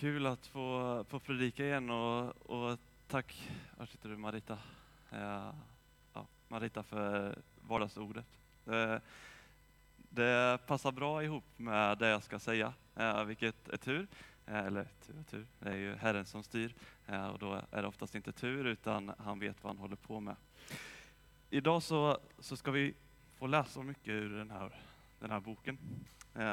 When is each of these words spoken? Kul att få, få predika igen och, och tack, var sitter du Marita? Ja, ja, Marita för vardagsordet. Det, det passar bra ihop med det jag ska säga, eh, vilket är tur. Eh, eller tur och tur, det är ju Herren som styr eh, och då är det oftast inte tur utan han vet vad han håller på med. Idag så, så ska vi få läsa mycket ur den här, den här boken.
Kul 0.00 0.26
att 0.26 0.46
få, 0.46 1.04
få 1.08 1.20
predika 1.20 1.64
igen 1.64 1.90
och, 1.90 2.50
och 2.50 2.78
tack, 3.06 3.50
var 3.76 3.86
sitter 3.86 4.08
du 4.08 4.16
Marita? 4.16 4.58
Ja, 5.10 5.54
ja, 6.14 6.26
Marita 6.48 6.82
för 6.82 7.38
vardagsordet. 7.68 8.26
Det, 8.64 9.00
det 9.96 10.58
passar 10.66 10.92
bra 10.92 11.24
ihop 11.24 11.44
med 11.56 11.98
det 11.98 12.08
jag 12.08 12.22
ska 12.22 12.38
säga, 12.38 12.72
eh, 12.96 13.24
vilket 13.24 13.68
är 13.68 13.76
tur. 13.76 14.06
Eh, 14.46 14.58
eller 14.58 14.88
tur 15.06 15.18
och 15.20 15.26
tur, 15.26 15.46
det 15.58 15.68
är 15.68 15.76
ju 15.76 15.94
Herren 15.94 16.26
som 16.26 16.42
styr 16.42 16.74
eh, 17.06 17.26
och 17.26 17.38
då 17.38 17.60
är 17.70 17.82
det 17.82 17.88
oftast 17.88 18.14
inte 18.14 18.32
tur 18.32 18.64
utan 18.64 19.12
han 19.18 19.38
vet 19.38 19.62
vad 19.62 19.70
han 19.70 19.78
håller 19.78 19.96
på 19.96 20.20
med. 20.20 20.36
Idag 21.50 21.82
så, 21.82 22.18
så 22.38 22.56
ska 22.56 22.70
vi 22.70 22.94
få 23.34 23.46
läsa 23.46 23.82
mycket 23.82 24.08
ur 24.08 24.36
den 24.36 24.50
här, 24.50 24.80
den 25.18 25.30
här 25.30 25.40
boken. 25.40 25.78